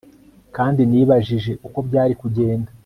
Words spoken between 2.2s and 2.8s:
kugenda